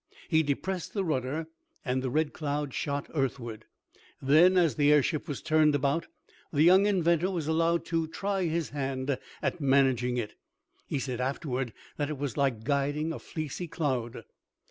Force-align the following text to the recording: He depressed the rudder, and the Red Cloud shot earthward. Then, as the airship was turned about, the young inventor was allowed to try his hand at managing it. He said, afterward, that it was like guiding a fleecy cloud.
He 0.29 0.41
depressed 0.41 0.95
the 0.95 1.03
rudder, 1.05 1.45
and 1.85 2.01
the 2.01 2.09
Red 2.09 2.33
Cloud 2.33 2.73
shot 2.73 3.07
earthward. 3.13 3.65
Then, 4.19 4.57
as 4.57 4.73
the 4.73 4.91
airship 4.91 5.27
was 5.27 5.43
turned 5.43 5.75
about, 5.75 6.07
the 6.51 6.63
young 6.63 6.87
inventor 6.87 7.29
was 7.29 7.47
allowed 7.47 7.85
to 7.85 8.07
try 8.07 8.45
his 8.45 8.71
hand 8.71 9.19
at 9.43 9.61
managing 9.61 10.17
it. 10.17 10.33
He 10.87 10.97
said, 10.97 11.21
afterward, 11.21 11.71
that 11.97 12.09
it 12.09 12.17
was 12.17 12.35
like 12.35 12.63
guiding 12.63 13.13
a 13.13 13.19
fleecy 13.19 13.67
cloud. 13.67 14.23